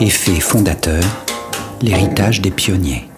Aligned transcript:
Effet 0.00 0.38
fondateur, 0.38 1.02
l'héritage 1.82 2.40
des 2.40 2.52
pionniers. 2.52 3.08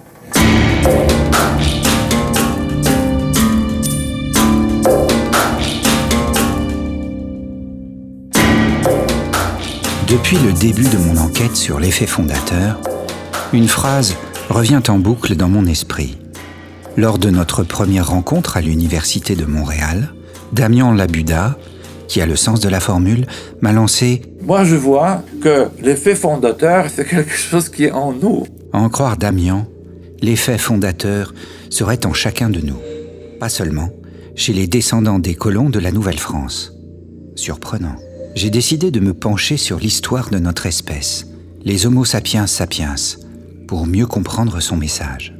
Depuis 10.08 10.38
le 10.38 10.54
début 10.58 10.84
de 10.84 10.96
mon 10.96 11.18
enquête 11.18 11.54
sur 11.54 11.78
l'effet 11.78 12.06
fondateur, 12.06 12.80
une 13.52 13.68
phrase 13.68 14.16
revient 14.48 14.80
en 14.88 14.98
boucle 14.98 15.36
dans 15.36 15.50
mon 15.50 15.66
esprit. 15.66 16.16
Lors 16.96 17.18
de 17.18 17.28
notre 17.28 17.62
première 17.62 18.08
rencontre 18.08 18.56
à 18.56 18.62
l'Université 18.62 19.36
de 19.36 19.44
Montréal, 19.44 20.14
Damien 20.54 20.94
Labuda, 20.94 21.58
qui 22.08 22.22
a 22.22 22.26
le 22.26 22.36
sens 22.36 22.58
de 22.60 22.70
la 22.70 22.80
formule, 22.80 23.26
m'a 23.60 23.72
lancé 23.72 24.22
Moi 24.42 24.64
je 24.64 24.76
vois 24.76 25.22
que 25.42 25.68
l'effet 25.82 26.14
fondateur, 26.14 26.86
c'est 26.94 27.04
quelque 27.04 27.34
chose 27.36 27.68
qui 27.68 27.84
est 27.84 27.92
en 27.92 28.12
nous. 28.12 28.46
en 28.72 28.88
croire 28.88 29.16
Damien, 29.16 29.66
l'effet 30.22 30.58
fondateur 30.58 31.34
serait 31.68 32.06
en 32.06 32.12
chacun 32.12 32.48
de 32.50 32.60
nous, 32.60 32.78
pas 33.38 33.48
seulement 33.48 33.90
chez 34.34 34.52
les 34.52 34.66
descendants 34.66 35.18
des 35.18 35.34
colons 35.34 35.68
de 35.68 35.78
la 35.78 35.92
Nouvelle-France. 35.92 36.72
Surprenant. 37.34 37.96
J'ai 38.34 38.50
décidé 38.50 38.90
de 38.90 39.00
me 39.00 39.12
pencher 39.12 39.56
sur 39.56 39.78
l'histoire 39.78 40.30
de 40.30 40.38
notre 40.38 40.66
espèce, 40.66 41.26
les 41.64 41.84
Homo 41.84 42.04
sapiens 42.04 42.46
sapiens, 42.46 42.94
pour 43.66 43.86
mieux 43.86 44.06
comprendre 44.06 44.60
son 44.60 44.76
message. 44.76 45.34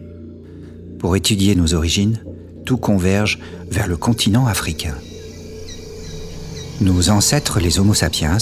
Pour 0.99 1.17
étudier 1.17 1.55
nos 1.55 1.73
origines, 1.75 2.21
tout 2.67 2.77
converge 2.77 3.39
vers 3.71 3.87
le 3.87 3.97
continent 3.97 4.47
africain. 4.47 4.95
Nos 6.81 7.11
ancêtres, 7.11 7.61
les 7.61 7.79
Homo 7.79 7.93
sapiens, 7.93 8.39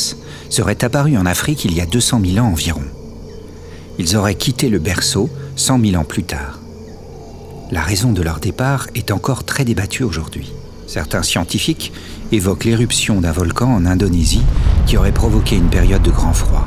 seraient 0.48 0.84
apparus 0.84 1.18
en 1.18 1.26
Afrique 1.26 1.64
il 1.64 1.74
y 1.74 1.80
a 1.80 1.86
200 1.86 2.20
000 2.24 2.44
ans 2.44 2.50
environ. 2.50 2.84
Ils 3.98 4.16
auraient 4.16 4.36
quitté 4.36 4.68
le 4.68 4.78
berceau 4.78 5.28
100 5.56 5.80
000 5.84 6.00
ans 6.00 6.04
plus 6.04 6.22
tard. 6.22 6.60
La 7.72 7.82
raison 7.82 8.12
de 8.12 8.22
leur 8.22 8.38
départ 8.38 8.86
est 8.94 9.10
encore 9.10 9.42
très 9.42 9.64
débattue 9.64 10.04
aujourd'hui. 10.04 10.52
Certains 10.86 11.24
scientifiques 11.24 11.92
évoquent 12.30 12.64
l'éruption 12.64 13.20
d'un 13.20 13.32
volcan 13.32 13.74
en 13.74 13.84
Indonésie 13.84 14.44
qui 14.86 14.96
aurait 14.96 15.10
provoqué 15.10 15.56
une 15.56 15.68
période 15.68 16.02
de 16.02 16.10
grand 16.12 16.32
froid. 16.32 16.66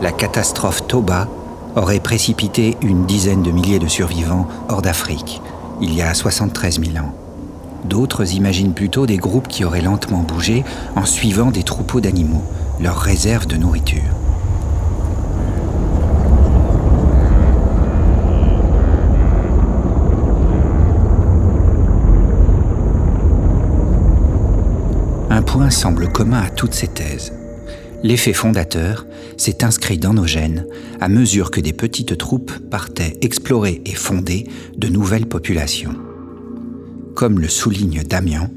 La 0.00 0.12
catastrophe 0.12 0.86
Toba 0.86 1.28
aurait 1.76 2.00
précipité 2.00 2.76
une 2.82 3.06
dizaine 3.06 3.42
de 3.42 3.50
milliers 3.50 3.78
de 3.78 3.88
survivants 3.88 4.48
hors 4.68 4.82
d'Afrique, 4.82 5.40
il 5.80 5.94
y 5.94 6.02
a 6.02 6.14
73 6.14 6.80
000 6.80 7.04
ans. 7.04 7.14
D'autres 7.84 8.34
imaginent 8.34 8.74
plutôt 8.74 9.06
des 9.06 9.16
groupes 9.16 9.48
qui 9.48 9.64
auraient 9.64 9.80
lentement 9.80 10.22
bougé 10.22 10.64
en 10.96 11.06
suivant 11.06 11.50
des 11.50 11.62
troupeaux 11.62 12.00
d'animaux, 12.00 12.42
leurs 12.80 12.98
réserves 12.98 13.46
de 13.46 13.56
nourriture. 13.56 14.02
Un 25.30 25.42
point 25.42 25.70
semble 25.70 26.08
commun 26.08 26.42
à 26.42 26.50
toutes 26.50 26.74
ces 26.74 26.88
thèses. 26.88 27.32
L'effet 28.02 28.32
fondateur 28.32 29.06
s'est 29.36 29.64
inscrit 29.64 29.98
dans 29.98 30.14
nos 30.14 30.26
gènes 30.26 30.66
à 31.00 31.08
mesure 31.08 31.50
que 31.50 31.60
des 31.60 31.72
petites 31.72 32.16
troupes 32.16 32.52
partaient 32.70 33.16
explorer 33.22 33.82
et 33.84 33.94
fonder 33.94 34.46
de 34.76 34.88
nouvelles 34.88 35.26
populations. 35.26 35.94
Comme 37.14 37.40
le 37.40 37.48
souligne 37.48 38.02
Damien, 38.04 38.48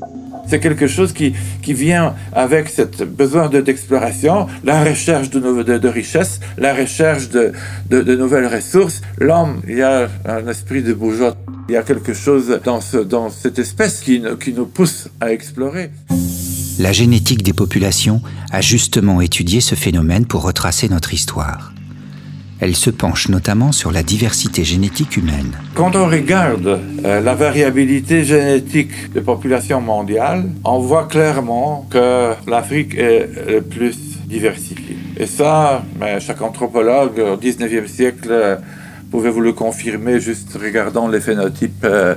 C'est 0.47 0.59
quelque 0.59 0.88
chose 0.88 1.14
qui, 1.14 1.34
qui 1.64 1.73
vient 1.73 2.14
avec 2.34 2.67
ce 2.69 2.81
besoin 3.03 3.47
de- 3.47 3.62
d'exploration, 3.62 4.47
la 4.63 4.84
recherche 4.84 5.30
de, 5.30 5.40
de, 5.40 5.88
richesses, 5.88 6.40
la 6.57 6.74
recherche 6.74 7.30
de, 7.30 7.53
de, 7.90 8.16
nouvelles 8.16 8.47
ressources. 8.47 9.01
L'homme, 9.18 9.62
il 9.68 9.78
y 9.78 9.81
a 9.81 10.09
un 10.25 10.47
esprit 10.47 10.84
de 10.84 10.94
bourgeois. 10.94 11.35
Il 11.69 11.74
y 11.74 11.78
a 11.78 11.84
quelque 11.84 12.13
chose 12.13 12.59
dans, 12.63 12.81
ce, 12.81 12.97
dans 12.97 13.30
cette 13.30 13.59
espèce 13.59 14.01
qui, 14.01 14.22
qui 14.44 14.51
nous 14.53 14.66
pousse 14.66 15.07
à 15.22 15.31
explorer. 15.31 15.90
La 16.80 16.92
génétique 16.92 17.44
des 17.44 17.54
populations 17.54 18.22
a 18.52 18.62
justement 18.62 19.22
étudié 19.22 19.62
ce 19.62 19.76
phénomène 19.76 20.26
pour 20.26 20.44
retracer 20.44 20.90
notre 20.90 21.14
histoire. 21.14 21.74
Elle 22.59 22.76
se 22.76 22.92
penche 22.92 23.28
notamment 23.28 23.72
sur 23.72 23.92
la 23.92 24.04
diversité 24.04 24.64
génétique 24.64 25.18
humaine. 25.18 25.52
Quand 25.74 25.96
on 25.96 26.06
regarde 26.06 26.80
euh, 27.04 27.20
la 27.20 27.34
variabilité 27.34 28.24
génétique 28.24 29.12
des 29.14 29.22
populations 29.22 29.81
mondiales, 29.81 30.46
on 30.64 30.80
voit 30.80 31.06
clairement 31.06 31.88
que 31.90 32.34
l'Afrique 32.48 32.94
est 32.96 33.30
le 33.48 33.62
plus 33.62 33.98
diversifiée. 34.28 34.98
Et 35.18 35.26
ça, 35.26 35.84
chaque 36.20 36.42
anthropologue 36.42 37.20
au 37.20 37.36
19e 37.36 37.88
siècle 37.88 38.30
euh, 38.30 38.56
pouvait 39.10 39.31
vous 39.31 39.42
le 39.42 39.54
confirmer 39.54 40.20
juste 40.20 40.56
regardant 40.62 41.08
les 41.08 41.20
phénotypes. 41.20 41.84
euh, 41.84 42.16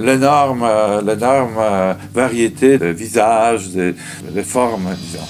l'énorme, 0.00 0.62
euh, 0.64 1.02
l'énorme 1.02 1.56
euh, 1.58 1.94
variété 2.14 2.78
de 2.78 2.86
visages, 2.86 3.70
de, 3.70 3.94
de 4.34 4.42
formes, 4.42 4.88
disons. 5.00 5.24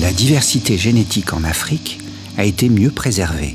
La 0.00 0.12
diversité 0.12 0.76
génétique 0.76 1.32
en 1.32 1.44
Afrique 1.44 2.00
a 2.36 2.44
été 2.44 2.68
mieux 2.68 2.90
préservée, 2.90 3.54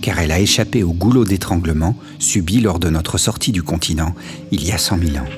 car 0.00 0.18
elle 0.18 0.32
a 0.32 0.40
échappé 0.40 0.82
au 0.82 0.92
goulot 0.92 1.24
d'étranglement 1.24 1.96
subi 2.18 2.60
lors 2.60 2.78
de 2.78 2.88
notre 2.88 3.18
sortie 3.18 3.52
du 3.52 3.62
continent 3.62 4.14
il 4.52 4.66
y 4.66 4.72
a 4.72 4.78
100 4.78 4.98
000 4.98 5.16
ans. 5.18 5.28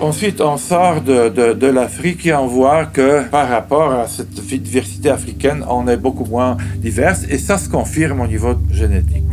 Ensuite, 0.00 0.40
on 0.40 0.56
sort 0.56 1.02
de, 1.02 1.28
de, 1.28 1.52
de 1.52 1.66
l'Afrique 1.68 2.26
et 2.26 2.34
on 2.34 2.48
voit 2.48 2.86
que 2.86 3.22
par 3.28 3.48
rapport 3.48 3.92
à 3.92 4.08
cette 4.08 4.30
diversité 4.30 5.08
africaine, 5.08 5.64
on 5.68 5.86
est 5.86 5.96
beaucoup 5.96 6.24
moins 6.24 6.56
divers 6.78 7.16
et 7.30 7.38
ça 7.38 7.58
se 7.58 7.68
confirme 7.68 8.20
au 8.20 8.26
niveau 8.26 8.54
génétique. 8.70 9.23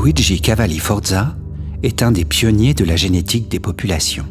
Luigi 0.00 0.40
Cavalli 0.40 0.78
Forza 0.78 1.36
est 1.82 2.04
un 2.04 2.12
des 2.12 2.24
pionniers 2.24 2.72
de 2.72 2.84
la 2.84 2.94
génétique 2.94 3.50
des 3.50 3.58
populations. 3.58 4.26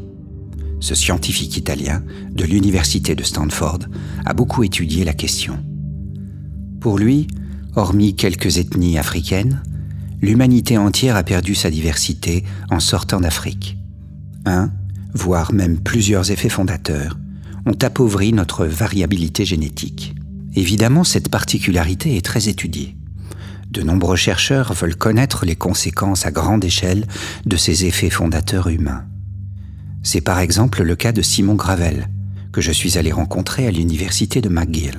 Ce 0.79 0.95
scientifique 0.95 1.57
italien 1.57 2.03
de 2.31 2.45
l'université 2.45 3.15
de 3.15 3.23
Stanford 3.23 3.79
a 4.25 4.33
beaucoup 4.33 4.63
étudié 4.63 5.03
la 5.03 5.13
question. 5.13 5.59
Pour 6.79 6.97
lui, 6.97 7.27
hormis 7.75 8.15
quelques 8.15 8.57
ethnies 8.57 8.97
africaines, 8.97 9.61
l'humanité 10.21 10.77
entière 10.77 11.17
a 11.17 11.23
perdu 11.23 11.53
sa 11.53 11.69
diversité 11.69 12.45
en 12.71 12.79
sortant 12.79 13.19
d'Afrique. 13.19 13.77
Un, 14.45 14.71
voire 15.13 15.53
même 15.53 15.79
plusieurs 15.79 16.31
effets 16.31 16.49
fondateurs, 16.49 17.17
ont 17.65 17.77
appauvri 17.81 18.31
notre 18.31 18.65
variabilité 18.65 19.43
génétique. 19.43 20.15
Évidemment, 20.55 21.03
cette 21.03 21.29
particularité 21.29 22.15
est 22.15 22.25
très 22.25 22.47
étudiée. 22.47 22.96
De 23.69 23.81
nombreux 23.81 24.15
chercheurs 24.15 24.73
veulent 24.73 24.95
connaître 24.95 25.45
les 25.45 25.55
conséquences 25.55 26.25
à 26.25 26.31
grande 26.31 26.63
échelle 26.63 27.05
de 27.45 27.57
ces 27.57 27.85
effets 27.85 28.09
fondateurs 28.09 28.67
humains. 28.67 29.05
C'est 30.03 30.21
par 30.21 30.39
exemple 30.39 30.83
le 30.83 30.95
cas 30.95 31.11
de 31.11 31.21
Simon 31.21 31.55
Gravel, 31.55 32.07
que 32.53 32.61
je 32.61 32.71
suis 32.71 32.97
allé 32.97 33.11
rencontrer 33.11 33.67
à 33.67 33.71
l'université 33.71 34.41
de 34.41 34.49
McGill. 34.49 34.97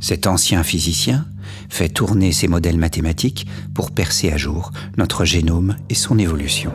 Cet 0.00 0.26
ancien 0.26 0.62
physicien 0.62 1.24
fait 1.68 1.88
tourner 1.88 2.32
ses 2.32 2.48
modèles 2.48 2.76
mathématiques 2.76 3.46
pour 3.74 3.90
percer 3.90 4.30
à 4.30 4.36
jour 4.36 4.70
notre 4.98 5.24
génome 5.24 5.76
et 5.88 5.94
son 5.94 6.18
évolution. 6.18 6.72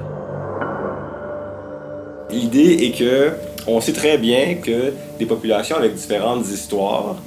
L'idée 2.32 2.86
est 2.86 2.98
que 2.98 3.34
on 3.68 3.80
sait 3.80 3.94
très 3.94 4.18
bien 4.18 4.56
que 4.56 4.94
des 5.20 5.26
populations 5.26 5.76
avec 5.76 5.94
différentes 5.94 6.48
histoires, 6.48 7.18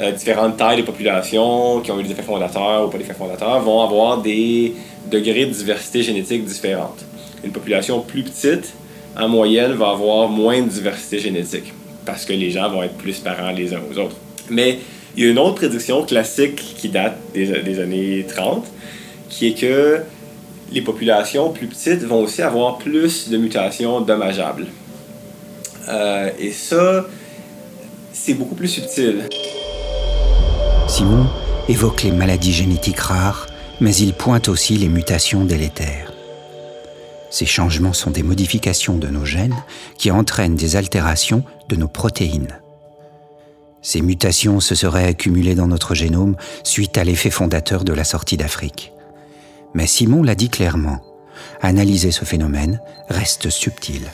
euh, 0.00 0.12
différentes 0.12 0.56
tailles 0.56 0.78
de 0.78 0.86
populations 0.86 1.80
qui 1.80 1.90
ont 1.90 2.00
eu 2.00 2.02
des 2.02 2.12
effets 2.12 2.22
fondateurs 2.22 2.86
ou 2.86 2.90
pas 2.90 2.98
des 2.98 3.04
effets 3.04 3.14
fondateurs, 3.14 3.60
vont 3.60 3.82
avoir 3.82 4.22
des 4.22 4.74
degrés 5.10 5.46
de 5.46 5.52
diversité 5.52 6.02
génétique 6.02 6.44
différentes. 6.44 7.04
Une 7.44 7.52
population 7.52 8.00
plus 8.00 8.22
petite, 8.22 8.72
en 9.16 9.28
moyenne, 9.28 9.72
va 9.72 9.90
avoir 9.90 10.28
moins 10.28 10.62
de 10.62 10.68
diversité 10.68 11.18
génétique 11.18 11.72
parce 12.06 12.24
que 12.24 12.32
les 12.32 12.50
gens 12.50 12.70
vont 12.70 12.82
être 12.82 12.96
plus 12.96 13.18
parents 13.18 13.50
les 13.50 13.74
uns 13.74 13.80
aux 13.90 13.98
autres. 13.98 14.16
Mais 14.48 14.78
il 15.16 15.24
y 15.24 15.26
a 15.26 15.30
une 15.30 15.38
autre 15.38 15.56
prédiction 15.56 16.04
classique 16.04 16.56
qui 16.78 16.88
date 16.88 17.18
des, 17.34 17.46
des 17.46 17.80
années 17.80 18.24
30, 18.26 18.64
qui 19.28 19.48
est 19.48 19.54
que 19.54 20.00
les 20.72 20.82
populations 20.82 21.50
plus 21.50 21.66
petites 21.66 22.02
vont 22.04 22.22
aussi 22.22 22.42
avoir 22.42 22.78
plus 22.78 23.28
de 23.28 23.36
mutations 23.36 24.00
dommageables. 24.00 24.66
Euh, 25.88 26.30
et 26.38 26.52
ça, 26.52 27.06
c'est 28.12 28.34
beaucoup 28.34 28.54
plus 28.54 28.68
subtil. 28.68 29.24
Simon 30.90 31.28
évoque 31.68 32.02
les 32.02 32.10
maladies 32.10 32.52
génétiques 32.52 32.98
rares, 32.98 33.46
mais 33.80 33.94
il 33.94 34.12
pointe 34.12 34.48
aussi 34.48 34.76
les 34.76 34.88
mutations 34.88 35.44
délétères. 35.44 36.12
Ces 37.30 37.46
changements 37.46 37.92
sont 37.92 38.10
des 38.10 38.24
modifications 38.24 38.98
de 38.98 39.06
nos 39.06 39.24
gènes 39.24 39.54
qui 39.98 40.10
entraînent 40.10 40.56
des 40.56 40.74
altérations 40.74 41.44
de 41.68 41.76
nos 41.76 41.86
protéines. 41.86 42.58
Ces 43.82 44.00
mutations 44.00 44.58
se 44.58 44.74
seraient 44.74 45.06
accumulées 45.06 45.54
dans 45.54 45.68
notre 45.68 45.94
génome 45.94 46.34
suite 46.64 46.98
à 46.98 47.04
l'effet 47.04 47.30
fondateur 47.30 47.84
de 47.84 47.92
la 47.92 48.02
sortie 48.02 48.36
d'Afrique. 48.36 48.92
Mais 49.74 49.86
Simon 49.86 50.24
l'a 50.24 50.34
dit 50.34 50.48
clairement. 50.48 50.98
Analyser 51.62 52.10
ce 52.10 52.24
phénomène 52.24 52.80
reste 53.08 53.48
subtil. 53.48 54.10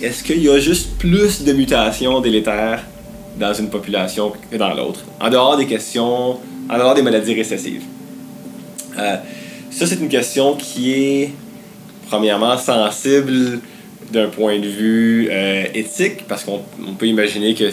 Est-ce 0.00 0.22
qu'il 0.22 0.40
y 0.40 0.48
a 0.48 0.60
juste 0.60 0.96
plus 0.96 1.42
de 1.42 1.52
mutations 1.52 2.20
délétères 2.20 2.84
dans 3.38 3.54
une 3.54 3.70
population 3.70 4.32
que 4.50 4.56
dans 4.56 4.74
l'autre, 4.74 5.00
en 5.20 5.30
dehors 5.30 5.56
des 5.56 5.66
questions, 5.66 6.38
en 6.68 6.78
dehors 6.78 6.94
des 6.94 7.02
maladies 7.02 7.34
récessives? 7.34 7.82
Euh, 8.98 9.16
ça, 9.70 9.86
c'est 9.86 9.96
une 9.96 10.08
question 10.08 10.54
qui 10.54 10.92
est, 10.92 11.30
premièrement, 12.08 12.58
sensible 12.58 13.60
d'un 14.12 14.28
point 14.28 14.58
de 14.58 14.68
vue 14.68 15.28
euh, 15.30 15.64
éthique, 15.74 16.26
parce 16.28 16.44
qu'on 16.44 16.60
peut 16.98 17.06
imaginer 17.06 17.54
que 17.54 17.70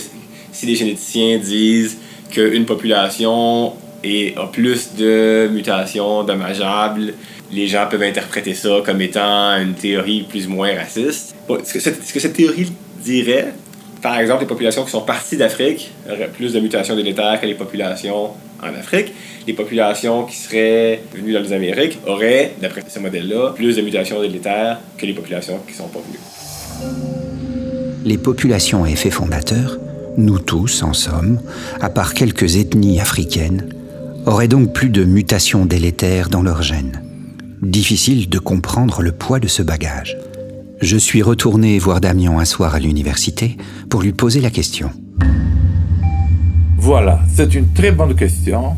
si 0.52 0.66
les 0.66 0.76
généticiens 0.76 1.38
disent 1.38 1.98
qu'une 2.32 2.66
population 2.66 3.74
a 4.04 4.48
plus 4.48 4.96
de 4.96 5.50
mutations 5.52 6.24
dommageables, 6.24 7.14
les 7.52 7.68
gens 7.68 7.88
peuvent 7.90 8.04
interpréter 8.04 8.54
ça 8.54 8.82
comme 8.86 9.02
étant 9.02 9.58
une 9.58 9.74
théorie 9.74 10.26
plus 10.30 10.48
ou 10.48 10.52
moins 10.52 10.74
raciste. 10.76 11.36
Ce 11.66 12.14
que 12.14 12.20
cette 12.20 12.34
théorie 12.34 12.72
dirait, 13.04 13.54
par 14.02 14.20
exemple, 14.20 14.42
les 14.42 14.48
populations 14.48 14.86
qui 14.86 14.92
sont 14.92 15.02
parties 15.02 15.38
d'Afrique 15.38 15.92
auraient 16.10 16.30
plus 16.30 16.54
de 16.54 16.60
mutations 16.60 16.96
délétères 16.96 17.40
que 17.42 17.46
les 17.46 17.56
populations 17.56 18.30
en 18.62 18.68
Afrique. 18.68 19.14
Les 19.48 19.54
populations 19.54 20.26
qui 20.26 20.36
seraient 20.36 21.02
venues 21.14 21.34
dans 21.34 21.42
les 21.42 21.54
Amériques 21.54 22.00
auraient, 22.08 22.54
d'après 22.62 22.84
ce 22.88 23.00
modèle-là, 23.00 23.54
plus 23.54 23.76
de 23.76 23.82
mutations 23.82 24.22
délétères 24.22 24.80
que 24.98 25.06
les 25.06 25.14
populations 25.14 25.60
qui 25.66 25.74
ne 25.74 25.78
sont 25.78 25.88
pas 25.88 26.00
venues. 26.00 26.20
Les 28.06 28.18
populations 28.18 28.84
à 28.86 28.90
effet 28.90 29.10
fondateur, 29.10 29.78
nous 30.18 30.40
tous 30.40 30.84
en 30.84 30.94
somme, 30.94 31.42
à 31.82 31.90
part 31.90 32.14
quelques 32.14 32.56
ethnies 32.56 33.02
africaines, 33.02 33.70
auraient 34.26 34.48
donc 34.48 34.74
plus 34.74 34.90
de 34.90 35.04
mutations 35.04 35.66
délétères 35.66 36.30
dans 36.30 36.42
leurs 36.42 36.62
gènes. 36.62 37.02
Difficile 37.62 38.30
de 38.30 38.40
comprendre 38.40 39.02
le 39.02 39.12
poids 39.12 39.40
de 39.40 39.48
ce 39.48 39.62
bagage. 39.62 40.18
Je 40.82 40.96
suis 40.96 41.22
retourné 41.22 41.78
voir 41.78 42.00
Damien 42.00 42.40
un 42.40 42.46
soir 42.46 42.74
à 42.74 42.80
l'université 42.80 43.58
pour 43.90 44.02
lui 44.02 44.14
poser 44.14 44.40
la 44.40 44.50
question. 44.50 44.90
Voilà, 46.78 47.20
c'est 47.36 47.54
une 47.54 47.74
très 47.74 47.92
bonne 47.92 48.16
question 48.16 48.78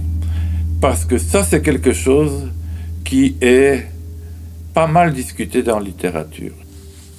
parce 0.81 1.05
que 1.05 1.19
ça 1.19 1.43
c'est 1.43 1.61
quelque 1.61 1.93
chose 1.93 2.49
qui 3.05 3.35
est 3.39 3.85
pas 4.73 4.87
mal 4.87 5.13
discuté 5.13 5.61
dans 5.61 5.77
la 5.77 5.85
littérature. 5.85 6.53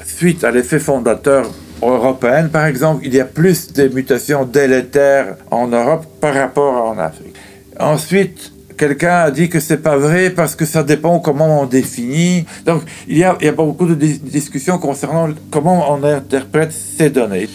Suite 0.04 0.42
à 0.42 0.50
l'effet 0.50 0.80
fondateur 0.80 1.48
européen, 1.80 2.48
par 2.48 2.66
exemple, 2.66 3.02
il 3.06 3.14
y 3.14 3.20
a 3.20 3.24
plus 3.24 3.72
de 3.72 3.86
mutations 3.86 4.44
délétères 4.44 5.36
en 5.52 5.68
Europe 5.68 6.06
par 6.20 6.34
rapport 6.34 6.86
en 6.86 6.98
Afrique. 6.98 7.36
Ensuite, 7.78 8.51
quelqu'un 8.76 9.16
a 9.16 9.30
dit 9.30 9.48
que 9.48 9.60
c'est 9.60 9.82
pas 9.82 9.96
vrai 9.96 10.30
parce 10.30 10.54
que 10.54 10.64
ça 10.64 10.82
dépend 10.82 11.18
comment 11.18 11.62
on 11.62 11.66
définit. 11.66 12.44
Donc, 12.66 12.82
il 13.08 13.18
y 13.18 13.24
a, 13.24 13.36
il 13.40 13.46
y 13.46 13.48
a 13.48 13.52
beaucoup 13.52 13.86
de 13.86 13.94
discussions 13.94 14.78
concernant 14.78 15.28
comment 15.50 15.92
on 15.92 16.02
interprète 16.04 16.72
ces 16.72 17.10
données. 17.10 17.48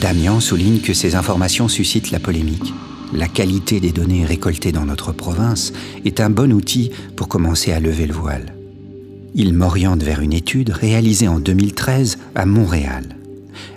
Damien 0.00 0.40
souligne 0.40 0.80
que 0.80 0.94
ces 0.94 1.16
informations 1.16 1.68
suscitent 1.68 2.10
la 2.10 2.20
polémique. 2.20 2.72
La 3.12 3.26
qualité 3.26 3.80
des 3.80 3.90
données 3.90 4.24
récoltées 4.24 4.70
dans 4.70 4.84
notre 4.84 5.12
province 5.12 5.72
est 6.04 6.20
un 6.20 6.30
bon 6.30 6.52
outil 6.52 6.92
pour 7.16 7.28
commencer 7.28 7.72
à 7.72 7.80
lever 7.80 8.06
le 8.06 8.14
voile. 8.14 8.54
Il 9.34 9.54
m'oriente 9.54 10.02
vers 10.02 10.20
une 10.20 10.32
étude 10.32 10.70
réalisée 10.70 11.28
en 11.28 11.40
2013 11.40 12.18
à 12.34 12.46
Montréal. 12.46 13.16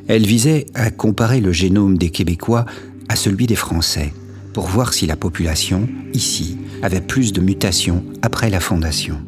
Elle 0.07 0.25
visait 0.25 0.65
à 0.73 0.91
comparer 0.91 1.39
le 1.39 1.51
génome 1.51 1.97
des 1.97 2.09
Québécois 2.09 2.65
à 3.09 3.15
celui 3.15 3.47
des 3.47 3.55
Français 3.55 4.13
pour 4.53 4.67
voir 4.67 4.93
si 4.93 5.07
la 5.07 5.15
population, 5.15 5.87
ici, 6.13 6.57
avait 6.81 7.01
plus 7.01 7.33
de 7.33 7.41
mutations 7.41 8.03
après 8.21 8.49
la 8.49 8.59
fondation. 8.59 9.21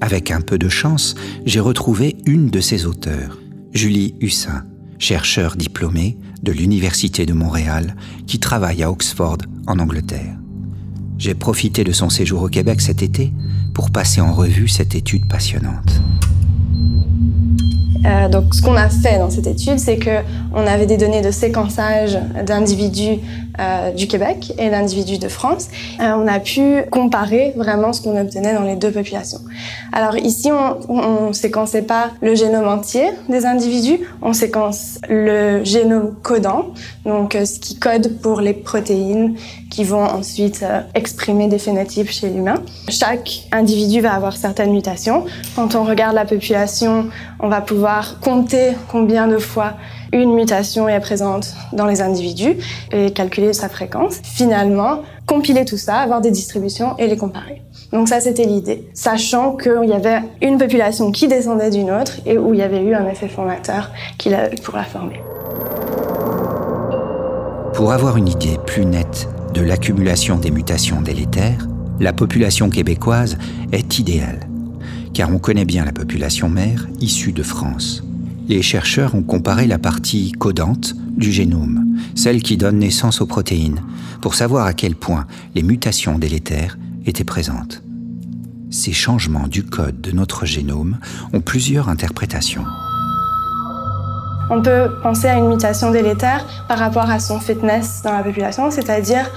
Avec 0.00 0.30
un 0.30 0.40
peu 0.40 0.58
de 0.58 0.68
chance, 0.68 1.14
j'ai 1.46 1.60
retrouvé 1.60 2.16
une 2.26 2.50
de 2.50 2.60
ses 2.60 2.86
auteurs, 2.86 3.38
Julie 3.72 4.14
Hussin, 4.20 4.64
chercheur 4.98 5.56
diplômée 5.56 6.16
de 6.42 6.52
l'Université 6.52 7.26
de 7.26 7.32
Montréal 7.32 7.96
qui 8.26 8.38
travaille 8.38 8.82
à 8.82 8.90
Oxford, 8.90 9.38
en 9.66 9.78
Angleterre. 9.78 10.36
J'ai 11.18 11.34
profité 11.34 11.84
de 11.84 11.92
son 11.92 12.10
séjour 12.10 12.42
au 12.42 12.48
Québec 12.48 12.80
cet 12.80 13.02
été 13.02 13.32
pour 13.74 13.90
passer 13.90 14.20
en 14.20 14.32
revue 14.32 14.68
cette 14.68 14.94
étude 14.94 15.28
passionnante. 15.28 16.02
Euh, 18.04 18.28
donc, 18.28 18.54
ce 18.54 18.62
qu'on 18.62 18.74
a 18.74 18.88
fait 18.88 19.18
dans 19.18 19.30
cette 19.30 19.46
étude, 19.46 19.78
c'est 19.78 19.96
que 19.96 20.22
on 20.54 20.66
avait 20.66 20.86
des 20.86 20.96
données 20.96 21.22
de 21.22 21.30
séquençage 21.30 22.18
d'individus 22.44 23.20
euh, 23.58 23.92
du 23.92 24.06
Québec 24.06 24.52
et 24.58 24.70
d'individus 24.70 25.18
de 25.18 25.28
France. 25.28 25.68
Euh, 26.00 26.12
on 26.16 26.26
a 26.26 26.40
pu 26.40 26.82
comparer 26.90 27.52
vraiment 27.56 27.92
ce 27.92 28.02
qu'on 28.02 28.18
obtenait 28.18 28.54
dans 28.54 28.62
les 28.62 28.76
deux 28.76 28.90
populations. 28.90 29.40
Alors 29.92 30.16
ici, 30.16 30.50
on, 30.50 31.28
ne 31.28 31.32
séquençait 31.32 31.82
pas 31.82 32.10
le 32.22 32.34
génome 32.34 32.66
entier 32.66 33.10
des 33.28 33.46
individus, 33.46 34.00
on 34.22 34.32
séquence 34.32 34.98
le 35.08 35.64
génome 35.64 36.14
codant, 36.22 36.70
donc 37.04 37.34
ce 37.34 37.60
qui 37.60 37.78
code 37.78 38.20
pour 38.20 38.40
les 38.40 38.54
protéines 38.54 39.34
qui 39.70 39.84
vont 39.84 40.04
ensuite 40.04 40.64
exprimer 40.94 41.48
des 41.48 41.58
phénotypes 41.58 42.10
chez 42.10 42.30
l'humain. 42.30 42.62
Chaque 42.88 43.44
individu 43.52 44.00
va 44.00 44.14
avoir 44.14 44.36
certaines 44.36 44.72
mutations. 44.72 45.24
Quand 45.56 45.74
on 45.74 45.84
regarde 45.84 46.14
la 46.14 46.24
population, 46.24 47.08
on 47.40 47.48
va 47.48 47.60
pouvoir 47.60 47.91
compter 48.20 48.72
combien 48.88 49.26
de 49.28 49.38
fois 49.38 49.74
une 50.12 50.34
mutation 50.34 50.88
est 50.88 51.00
présente 51.00 51.54
dans 51.72 51.86
les 51.86 52.02
individus 52.02 52.56
et 52.92 53.12
calculer 53.12 53.52
sa 53.52 53.68
fréquence. 53.68 54.20
Finalement, 54.22 55.00
compiler 55.26 55.64
tout 55.64 55.78
ça, 55.78 55.96
avoir 55.96 56.20
des 56.20 56.30
distributions 56.30 56.96
et 56.98 57.06
les 57.06 57.16
comparer. 57.16 57.62
Donc 57.92 58.08
ça, 58.08 58.20
c'était 58.20 58.44
l'idée, 58.44 58.88
sachant 58.94 59.56
qu'il 59.56 59.88
y 59.88 59.92
avait 59.92 60.22
une 60.40 60.58
population 60.58 61.12
qui 61.12 61.28
descendait 61.28 61.70
d'une 61.70 61.90
autre 61.90 62.12
et 62.26 62.38
où 62.38 62.54
il 62.54 62.60
y 62.60 62.62
avait 62.62 62.82
eu 62.82 62.94
un 62.94 63.06
effet 63.08 63.28
formateur 63.28 63.90
pour 64.62 64.76
la 64.76 64.84
former. 64.84 65.20
Pour 67.74 67.92
avoir 67.92 68.16
une 68.16 68.28
idée 68.28 68.58
plus 68.66 68.84
nette 68.84 69.28
de 69.54 69.62
l'accumulation 69.62 70.36
des 70.36 70.50
mutations 70.50 71.00
délétères, 71.00 71.66
la 72.00 72.12
population 72.12 72.70
québécoise 72.70 73.36
est 73.72 73.98
idéale, 73.98 74.40
car 75.14 75.30
on 75.30 75.38
connaît 75.38 75.64
bien 75.64 75.84
la 75.84 75.92
population 75.92 76.48
mère 76.48 76.88
issue 77.00 77.32
de 77.32 77.42
France 77.42 78.02
les 78.48 78.62
chercheurs 78.62 79.14
ont 79.14 79.22
comparé 79.22 79.66
la 79.66 79.78
partie 79.78 80.32
codante 80.32 80.94
du 81.16 81.32
génome, 81.32 81.96
celle 82.14 82.42
qui 82.42 82.56
donne 82.56 82.78
naissance 82.78 83.20
aux 83.20 83.26
protéines, 83.26 83.80
pour 84.20 84.34
savoir 84.34 84.66
à 84.66 84.72
quel 84.72 84.94
point 84.94 85.26
les 85.54 85.62
mutations 85.62 86.18
délétères 86.18 86.78
étaient 87.06 87.24
présentes. 87.24 87.82
Ces 88.70 88.92
changements 88.92 89.48
du 89.48 89.64
code 89.64 90.00
de 90.00 90.12
notre 90.12 90.46
génome 90.46 90.98
ont 91.32 91.40
plusieurs 91.40 91.88
interprétations. 91.88 92.64
On 94.50 94.60
peut 94.60 94.90
penser 95.02 95.28
à 95.28 95.38
une 95.38 95.48
mutation 95.48 95.90
délétère 95.90 96.44
par 96.68 96.78
rapport 96.78 97.08
à 97.08 97.20
son 97.20 97.38
fitness 97.38 98.02
dans 98.04 98.12
la 98.12 98.22
population, 98.22 98.70
c'est-à-dire 98.70 99.30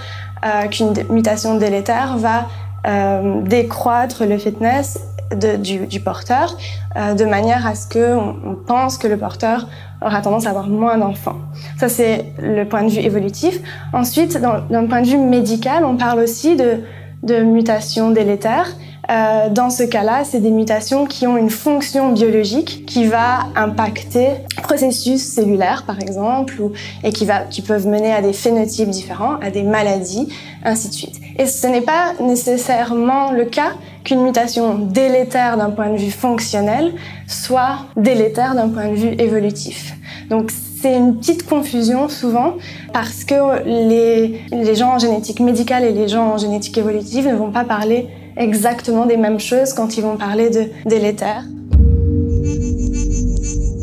euh, 0.46 0.68
qu'une 0.68 0.94
mutation 1.10 1.58
délétère 1.58 2.18
va 2.18 2.48
euh, 2.86 3.42
décroître 3.42 4.26
le 4.26 4.38
fitness 4.38 5.00
du, 5.34 6.00
porteur, 6.00 6.56
euh, 6.96 7.14
de 7.14 7.26
manière 7.26 7.66
à 7.66 7.76
ce 7.76 7.90
qu'on 7.90 8.36
on 8.46 8.56
pense 8.56 8.98
que 8.98 9.08
le 9.08 9.18
porteur 9.18 9.68
aura 10.02 10.22
tendance 10.22 10.46
à 10.46 10.52
avoir 10.52 10.68
moins 10.68 10.98
d'enfants. 10.98 11.38
Ça, 11.80 11.90
c'est 11.90 12.26
le 12.40 12.64
point 12.66 12.84
de 12.84 12.90
vue 12.90 13.00
évolutif. 13.00 13.60
Ensuite, 13.92 14.40
d'un 14.40 14.86
point 14.88 15.02
de 15.02 15.08
vue 15.08 15.18
médical, 15.18 15.84
on 15.84 15.98
parle 15.98 16.20
aussi 16.20 16.56
de, 16.56 16.82
de 17.24 17.42
mutations 17.42 18.12
délétères. 18.12 18.68
Euh, 19.10 19.50
dans 19.50 19.70
ce 19.70 19.84
cas-là, 19.84 20.24
c'est 20.24 20.40
des 20.40 20.50
mutations 20.50 21.06
qui 21.06 21.28
ont 21.28 21.38
une 21.38 21.50
fonction 21.50 22.12
biologique 22.12 22.86
qui 22.86 23.06
va 23.06 23.48
impacter 23.56 24.30
processus 24.64 25.22
cellulaires, 25.22 25.84
par 25.86 26.00
exemple, 26.02 26.60
ou, 26.60 26.72
et 27.04 27.12
qui, 27.12 27.26
va, 27.26 27.42
qui 27.42 27.62
peuvent 27.62 27.88
mener 27.88 28.12
à 28.12 28.22
des 28.22 28.34
phénotypes 28.34 28.90
différents, 28.90 29.36
à 29.42 29.52
des 29.52 29.64
maladies, 29.64 30.30
ainsi 30.64 30.90
de 30.90 30.94
suite. 30.94 31.22
Et 31.38 31.46
ce 31.46 31.68
n'est 31.68 31.82
pas 31.82 32.14
nécessairement 32.20 33.32
le 33.32 33.46
cas 33.46 33.74
qu'une 34.04 34.22
mutation 34.22 34.76
délétère 34.76 35.58
d'un 35.58 35.70
point 35.70 35.90
de 35.90 35.98
vue 35.98 36.12
fonctionnel 36.12 36.94
soit 37.28 37.80
délétère 37.98 38.56
d'un 38.56 38.70
point 38.70 38.88
de 38.88 38.96
vue 38.96 39.16
évolutif. 39.20 39.94
Donc 40.30 40.52
c'est 40.82 40.96
une 40.96 41.18
petite 41.18 41.48
confusion 41.48 42.10
souvent 42.10 42.54
parce 42.94 43.24
que 43.24 43.64
les, 43.66 44.42
les 44.52 44.76
gens 44.76 44.94
en 44.96 45.00
génétique 45.00 45.40
médicale 45.40 45.84
et 45.84 45.92
les 45.92 46.08
gens 46.08 46.34
en 46.34 46.38
génétique 46.38 46.78
évolutive 46.78 47.28
ne 47.28 47.36
vont 47.36 47.52
pas 47.52 47.64
parler 47.64 48.08
exactement 48.38 49.06
des 49.06 49.18
mêmes 49.18 49.40
choses 49.40 49.74
quand 49.74 49.98
ils 49.98 50.02
vont 50.02 50.18
parler 50.18 50.50
de 50.50 50.66
délétère. 50.86 51.44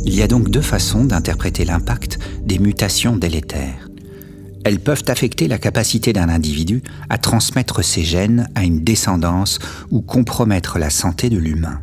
Il 0.04 0.14
y 0.14 0.22
a 0.22 0.26
donc 0.26 0.50
deux 0.50 0.60
façons 0.60 1.04
d'interpréter 1.04 1.64
l'impact 1.64 2.18
des 2.44 2.58
mutations 2.58 3.16
délétères. 3.16 3.88
Elles 4.64 4.78
peuvent 4.78 5.04
affecter 5.08 5.48
la 5.48 5.58
capacité 5.58 6.12
d'un 6.12 6.28
individu 6.28 6.82
à 7.08 7.18
transmettre 7.18 7.84
ses 7.84 8.02
gènes 8.02 8.48
à 8.54 8.62
une 8.62 8.84
descendance 8.84 9.58
ou 9.90 10.02
compromettre 10.02 10.78
la 10.78 10.90
santé 10.90 11.30
de 11.30 11.38
l'humain. 11.38 11.80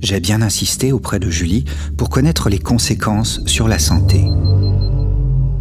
J'ai 0.00 0.20
bien 0.20 0.42
insisté 0.42 0.92
auprès 0.92 1.18
de 1.18 1.30
Julie 1.30 1.64
pour 1.96 2.10
connaître 2.10 2.50
les 2.50 2.58
conséquences 2.58 3.40
sur 3.46 3.66
la 3.66 3.78
santé. 3.78 4.22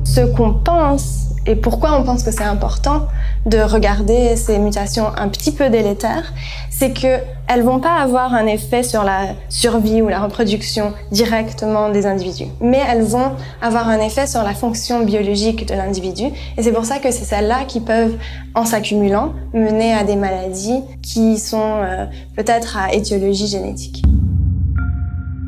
Ce 0.03 0.21
qu'on 0.35 0.53
pense 0.53 1.32
Et 1.45 1.55
pourquoi 1.55 1.99
on 1.99 2.03
pense 2.03 2.23
que 2.23 2.31
c'est 2.31 2.43
important 2.43 3.07
de 3.45 3.57
regarder 3.59 4.37
ces 4.37 4.57
mutations 4.59 5.07
un 5.17 5.27
petit 5.27 5.51
peu 5.51 5.69
délétères, 5.69 6.33
c'est 6.69 6.93
que 6.93 7.19
elles 7.47 7.63
vont 7.63 7.79
pas 7.79 7.95
avoir 7.95 8.33
un 8.33 8.45
effet 8.45 8.83
sur 8.83 9.03
la 9.03 9.35
survie 9.49 10.01
ou 10.01 10.07
la 10.07 10.21
reproduction 10.21 10.93
directement 11.11 11.89
des 11.89 12.05
individus, 12.05 12.47
mais 12.61 12.81
elles 12.89 13.03
vont 13.03 13.33
avoir 13.61 13.89
un 13.89 13.99
effet 13.99 14.27
sur 14.27 14.43
la 14.43 14.53
fonction 14.53 15.03
biologique 15.03 15.67
de 15.67 15.73
l'individu. 15.73 16.27
Et 16.57 16.63
c'est 16.63 16.71
pour 16.71 16.85
ça 16.85 16.99
que 16.99 17.11
c'est 17.11 17.25
celles-là 17.25 17.65
qui 17.65 17.81
peuvent, 17.81 18.15
en 18.55 18.65
s'accumulant, 18.65 19.33
mener 19.53 19.93
à 19.93 20.05
des 20.05 20.15
maladies 20.15 20.81
qui 21.01 21.37
sont 21.37 21.81
euh, 21.83 22.05
peut-être 22.37 22.77
à 22.77 22.93
étiologie 22.93 23.47
génétique. 23.47 24.03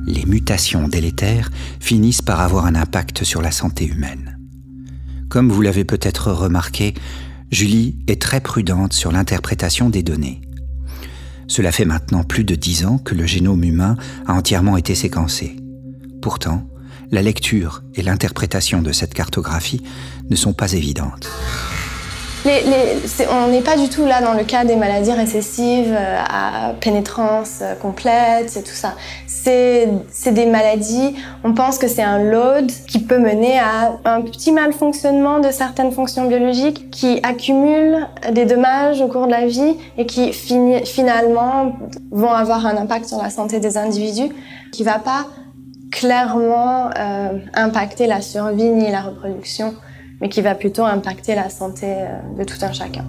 Les 0.06 0.26
mutations 0.26 0.88
délétères 0.88 1.50
finissent 1.80 2.22
par 2.22 2.42
avoir 2.42 2.66
un 2.66 2.76
impact 2.76 3.24
sur 3.24 3.42
la 3.42 3.52
santé 3.52 3.86
humaine. 3.86 4.35
Comme 5.30 5.50
vous 5.50 5.62
l'avez 5.62 5.84
peut-être 5.84 6.32
remarqué, 6.32 6.94
Julie 7.52 7.98
est 8.08 8.22
très 8.22 8.42
prudente 8.42 8.94
sur 8.94 9.12
l'interprétation 9.12 9.90
des 9.90 10.04
données. 10.04 10.42
Cela 11.48 11.72
fait 11.72 11.86
maintenant 11.86 12.24
plus 12.24 12.44
de 12.44 12.56
dix 12.56 12.86
ans 12.86 12.98
que 12.98 13.16
le 13.16 13.26
génome 13.26 13.64
humain 13.64 13.98
a 14.26 14.34
entièrement 14.34 14.78
été 14.78 14.96
séquencé. 14.96 15.58
Pourtant, 16.22 16.68
la 17.12 17.22
lecture 17.22 17.84
et 17.94 18.02
l'interprétation 18.02 18.82
de 18.82 18.92
cette 18.92 19.14
cartographie 19.14 19.84
ne 20.30 20.36
sont 20.36 20.54
pas 20.54 20.74
évidentes 20.74 21.30
on 22.46 23.48
n'est 23.48 23.62
pas 23.62 23.76
du 23.78 23.90
tout 23.90 24.06
là 24.06 24.22
dans 24.22 24.34
le 24.34 24.44
cas 24.44 24.66
des 24.66 24.76
maladies 24.76 25.12
récessives 25.12 25.94
euh, 25.94 26.18
à 26.20 26.74
pénétrance 26.80 27.60
euh, 27.62 27.76
complète 27.76 28.64
tout 28.64 28.76
ça. 28.76 28.94
C'est 29.28 29.88
des 30.32 30.46
maladies, 30.48 31.16
on 31.44 31.54
pense 31.54 31.78
que 31.78 31.88
c'est 31.88 32.04
un 32.04 32.18
load 32.18 32.72
qui 32.88 33.00
peut 33.00 33.20
mener 33.20 33.60
à 33.60 33.98
un 34.06 34.22
petit 34.22 34.52
malfonctionnement 34.52 35.40
de 35.40 35.52
certaines 35.52 35.92
fonctions 35.92 36.28
biologiques 36.28 36.90
qui 36.90 37.20
accumulent 37.22 38.08
des 38.32 38.46
dommages 38.46 39.02
au 39.02 39.08
cours 39.08 39.28
de 39.28 39.32
la 39.32 39.46
vie 39.46 39.76
et 40.00 40.08
qui 40.08 40.34
finalement 40.34 41.76
vont 42.12 42.32
avoir 42.32 42.66
un 42.66 42.78
impact 42.78 43.06
sur 43.06 43.22
la 43.22 43.30
santé 43.30 43.60
des 43.60 43.78
individus 43.78 44.34
qui 44.72 44.84
va 44.84 44.98
pas 44.98 45.28
clairement 45.92 46.90
euh, 46.98 47.38
impacter 47.54 48.08
la 48.08 48.22
survie 48.22 48.70
ni 48.70 48.92
la 48.92 49.02
reproduction 49.02 49.76
mais 50.22 50.30
qui 50.30 50.42
va 50.42 50.56
plutôt 50.56 50.84
impacter 50.84 51.36
la 51.36 51.50
santé 51.50 51.88
euh, 51.88 52.38
de 52.38 52.44
tout 52.44 52.58
un 52.62 52.72
chacun. 52.72 53.06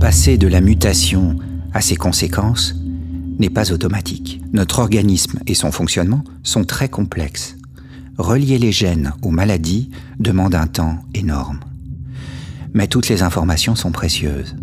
Passer 0.00 0.38
de 0.38 0.48
la 0.48 0.60
mutation 0.60 1.36
à 1.72 1.80
ses 1.80 1.96
conséquences 1.96 2.74
n'est 3.38 3.50
pas 3.50 3.72
automatique. 3.72 4.40
Notre 4.52 4.80
organisme 4.80 5.40
et 5.46 5.54
son 5.54 5.72
fonctionnement 5.72 6.24
sont 6.42 6.64
très 6.64 6.88
complexes. 6.88 7.56
Relier 8.18 8.58
les 8.58 8.72
gènes 8.72 9.12
aux 9.22 9.30
maladies 9.30 9.90
demande 10.18 10.54
un 10.54 10.66
temps 10.66 10.98
énorme. 11.14 11.60
Mais 12.74 12.86
toutes 12.86 13.08
les 13.08 13.22
informations 13.22 13.74
sont 13.74 13.92
précieuses. 13.92 14.56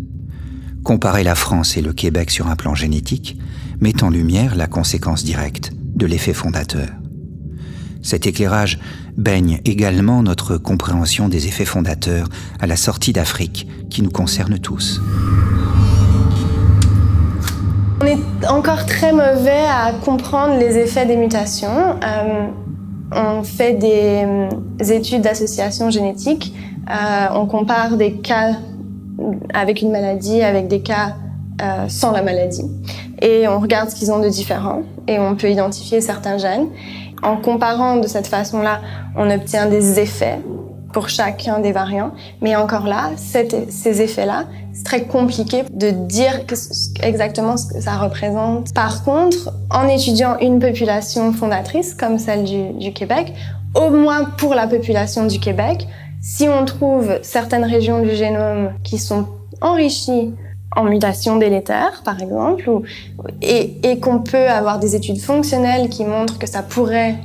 Comparer 0.84 1.24
la 1.24 1.34
France 1.34 1.76
et 1.76 1.82
le 1.82 1.92
Québec 1.92 2.30
sur 2.30 2.46
un 2.46 2.56
plan 2.56 2.74
génétique 2.74 3.38
met 3.80 4.02
en 4.02 4.10
lumière 4.10 4.54
la 4.54 4.66
conséquence 4.66 5.24
directe 5.24 5.70
de 5.94 6.06
l'effet 6.06 6.32
fondateur. 6.32 6.88
Cet 8.02 8.26
éclairage 8.26 8.78
baigne 9.16 9.60
également 9.64 10.22
notre 10.22 10.56
compréhension 10.56 11.28
des 11.28 11.46
effets 11.46 11.64
fondateurs 11.64 12.28
à 12.60 12.66
la 12.66 12.76
sortie 12.76 13.12
d'Afrique 13.12 13.66
qui 13.90 14.02
nous 14.02 14.10
concernent 14.10 14.58
tous. 14.58 15.00
On 18.00 18.06
est 18.06 18.46
encore 18.48 18.86
très 18.86 19.12
mauvais 19.12 19.64
à 19.68 19.92
comprendre 20.04 20.56
les 20.58 20.78
effets 20.78 21.04
des 21.04 21.16
mutations. 21.16 21.96
Euh, 22.04 22.46
on 23.10 23.42
fait 23.42 23.72
des, 23.72 24.24
euh, 24.24 24.84
études 24.92 25.22
d'association 25.22 25.90
génétique. 25.90 26.54
Euh, 26.88 27.26
on 27.34 27.46
compare 27.46 27.96
des 27.96 28.14
cas 28.14 28.52
avec 29.52 29.82
une 29.82 29.90
maladie 29.90 30.42
avec 30.42 30.68
des 30.68 30.80
cas 30.80 31.16
sans 31.88 32.12
la 32.12 32.22
maladie. 32.22 32.62
Et 33.20 33.48
on 33.48 33.58
regarde 33.58 33.90
ce 33.90 33.96
qu'ils 33.96 34.12
ont 34.12 34.20
de 34.20 34.28
différent 34.28 34.82
et 35.08 35.18
on 35.18 35.34
peut 35.34 35.50
identifier 35.50 36.00
certains 36.00 36.38
gènes. 36.38 36.68
En 37.22 37.36
comparant 37.36 37.96
de 37.96 38.06
cette 38.06 38.26
façon-là, 38.26 38.80
on 39.16 39.30
obtient 39.30 39.66
des 39.66 39.98
effets 40.00 40.38
pour 40.92 41.08
chacun 41.08 41.60
des 41.60 41.72
variants. 41.72 42.12
Mais 42.40 42.56
encore 42.56 42.86
là, 42.86 43.10
ces 43.16 44.02
effets-là, 44.02 44.44
c'est 44.72 44.84
très 44.84 45.02
compliqué 45.02 45.64
de 45.70 45.90
dire 45.90 46.40
exactement 47.02 47.56
ce 47.56 47.74
que 47.74 47.80
ça 47.80 47.96
représente. 47.96 48.72
Par 48.74 49.04
contre, 49.04 49.50
en 49.70 49.88
étudiant 49.88 50.38
une 50.40 50.60
population 50.60 51.32
fondatrice 51.32 51.94
comme 51.94 52.18
celle 52.18 52.44
du, 52.44 52.70
du 52.72 52.92
Québec, 52.92 53.34
au 53.74 53.90
moins 53.90 54.24
pour 54.24 54.54
la 54.54 54.66
population 54.66 55.26
du 55.26 55.40
Québec, 55.40 55.86
si 56.20 56.48
on 56.48 56.64
trouve 56.64 57.18
certaines 57.22 57.64
régions 57.64 58.02
du 58.02 58.14
génome 58.14 58.72
qui 58.82 58.98
sont 58.98 59.26
enrichies 59.60 60.32
en 60.76 60.84
mutation 60.84 61.36
délétère, 61.36 62.02
par 62.04 62.20
exemple, 62.20 62.70
et, 63.42 63.78
et 63.88 63.98
qu'on 64.00 64.20
peut 64.20 64.48
avoir 64.48 64.78
des 64.78 64.94
études 64.94 65.20
fonctionnelles 65.20 65.88
qui 65.88 66.04
montrent 66.04 66.38
que 66.38 66.48
ça 66.48 66.62
pourrait 66.62 67.16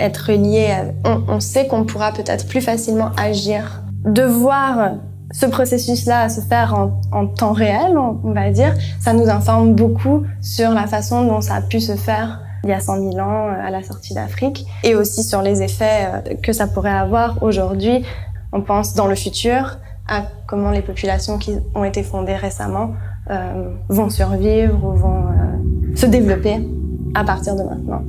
être 0.00 0.32
lié, 0.32 0.68
on, 1.04 1.40
sait 1.40 1.66
qu'on 1.66 1.84
pourra 1.84 2.12
peut-être 2.12 2.46
plus 2.46 2.60
facilement 2.60 3.10
agir. 3.16 3.82
De 4.04 4.22
voir 4.22 4.92
ce 5.32 5.46
processus-là 5.46 6.28
se 6.28 6.40
faire 6.40 6.74
en, 6.74 7.00
en, 7.12 7.26
temps 7.26 7.52
réel, 7.52 7.98
on, 7.98 8.32
va 8.32 8.50
dire, 8.50 8.74
ça 9.00 9.12
nous 9.12 9.28
informe 9.28 9.74
beaucoup 9.74 10.24
sur 10.40 10.70
la 10.70 10.86
façon 10.86 11.24
dont 11.24 11.40
ça 11.40 11.56
a 11.56 11.62
pu 11.62 11.80
se 11.80 11.96
faire 11.96 12.40
il 12.64 12.70
y 12.70 12.72
a 12.72 12.80
100 12.80 13.12
000 13.12 13.18
ans 13.18 13.48
euh, 13.48 13.66
à 13.66 13.70
la 13.70 13.82
sortie 13.82 14.14
d'Afrique, 14.14 14.66
et 14.82 14.94
aussi 14.94 15.22
sur 15.22 15.42
les 15.42 15.62
effets 15.62 16.06
euh, 16.06 16.34
que 16.42 16.52
ça 16.52 16.66
pourrait 16.66 16.90
avoir 16.90 17.42
aujourd'hui. 17.42 18.04
On 18.52 18.62
pense 18.62 18.94
dans 18.94 19.06
le 19.06 19.14
futur 19.14 19.78
à 20.08 20.22
comment 20.46 20.70
les 20.70 20.82
populations 20.82 21.38
qui 21.38 21.52
ont 21.74 21.84
été 21.84 22.02
fondées 22.02 22.36
récemment 22.36 22.94
euh, 23.30 23.70
vont 23.88 24.10
survivre 24.10 24.82
ou 24.82 24.96
vont 24.96 25.26
euh, 25.26 25.96
se 25.96 26.06
développer 26.06 26.56
à 27.14 27.24
partir 27.24 27.54
de 27.54 27.62
maintenant. 27.62 28.02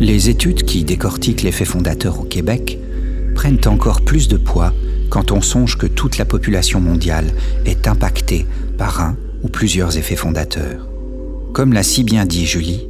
Les 0.00 0.30
études 0.30 0.62
qui 0.62 0.84
décortiquent 0.84 1.42
l'effet 1.42 1.64
fondateur 1.64 2.20
au 2.20 2.24
Québec 2.24 2.78
prennent 3.34 3.60
encore 3.66 4.00
plus 4.00 4.28
de 4.28 4.36
poids 4.36 4.72
quand 5.10 5.32
on 5.32 5.40
songe 5.40 5.76
que 5.76 5.86
toute 5.86 6.18
la 6.18 6.24
population 6.24 6.80
mondiale 6.80 7.26
est 7.66 7.86
impactée 7.86 8.46
par 8.78 9.00
un 9.00 9.16
ou 9.42 9.48
plusieurs 9.48 9.98
effets 9.98 10.16
fondateurs. 10.16 10.88
Comme 11.52 11.72
l'a 11.72 11.82
si 11.82 12.04
bien 12.04 12.24
dit 12.26 12.46
Julie, 12.46 12.88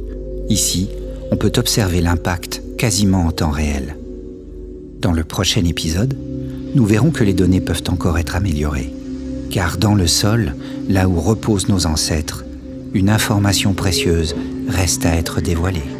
ici, 0.49 0.89
on 1.31 1.35
peut 1.35 1.51
observer 1.57 2.01
l'impact 2.01 2.61
quasiment 2.77 3.25
en 3.25 3.31
temps 3.31 3.51
réel. 3.51 3.95
Dans 4.99 5.13
le 5.13 5.23
prochain 5.23 5.63
épisode, 5.63 6.17
nous 6.75 6.85
verrons 6.85 7.11
que 7.11 7.23
les 7.23 7.33
données 7.33 7.61
peuvent 7.61 7.83
encore 7.87 8.17
être 8.17 8.35
améliorées. 8.35 8.91
Car 9.49 9.77
dans 9.77 9.95
le 9.95 10.07
sol, 10.07 10.55
là 10.89 11.07
où 11.07 11.21
reposent 11.21 11.69
nos 11.69 11.85
ancêtres, 11.85 12.43
une 12.93 13.09
information 13.09 13.73
précieuse 13.73 14.35
reste 14.67 15.05
à 15.05 15.15
être 15.15 15.39
dévoilée. 15.39 15.98